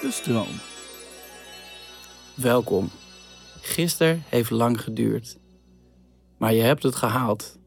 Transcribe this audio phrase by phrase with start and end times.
[0.00, 0.46] De stroom.
[2.34, 2.90] Welkom.
[3.60, 5.38] Gisteren heeft lang geduurd.
[6.36, 7.58] Maar je hebt het gehaald.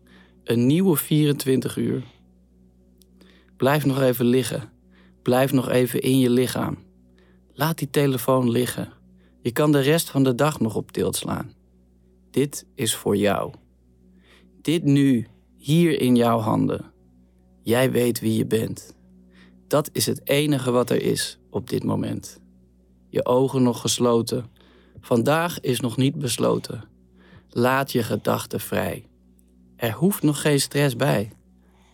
[0.43, 2.03] Een nieuwe 24 uur.
[3.57, 4.71] Blijf nog even liggen.
[5.21, 6.77] Blijf nog even in je lichaam.
[7.53, 8.93] Laat die telefoon liggen.
[9.41, 11.53] Je kan de rest van de dag nog op tilt slaan.
[12.29, 13.53] Dit is voor jou.
[14.61, 15.27] Dit nu,
[15.57, 16.91] hier in jouw handen.
[17.63, 18.95] Jij weet wie je bent.
[19.67, 22.39] Dat is het enige wat er is op dit moment.
[23.09, 24.45] Je ogen nog gesloten.
[24.99, 26.83] Vandaag is nog niet besloten.
[27.49, 29.05] Laat je gedachten vrij.
[29.75, 31.31] Er hoeft nog geen stress bij.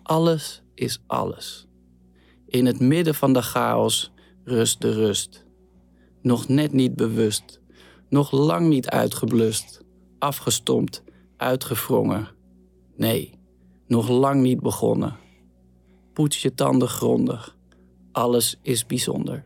[0.04, 1.68] Alles is alles.
[2.46, 4.12] In het midden van de chaos
[4.44, 5.46] rust de rust.
[6.22, 7.60] Nog net niet bewust,
[8.10, 9.82] nog lang niet uitgeblust,
[10.20, 11.04] afgestompt,
[11.38, 12.28] uitgevrongen.
[12.96, 13.40] Nee,
[13.88, 15.16] nog lang niet begonnen.
[16.14, 17.58] Poets je tanden grondig.
[18.12, 19.46] Alles is bijzonder.